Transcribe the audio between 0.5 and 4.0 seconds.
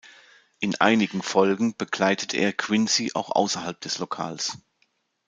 In einigen Folgen begleitet er Quincy auch außerhalb des